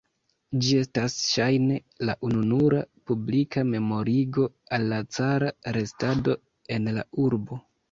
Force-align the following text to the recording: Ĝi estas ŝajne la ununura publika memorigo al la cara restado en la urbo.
Ĝi 0.61 0.77
estas 0.83 1.17
ŝajne 1.33 1.77
la 2.09 2.15
ununura 2.29 2.79
publika 3.11 3.65
memorigo 3.75 4.49
al 4.79 4.89
la 4.95 5.01
cara 5.19 5.55
restado 5.79 6.39
en 6.79 6.95
la 6.99 7.09
urbo. 7.29 7.63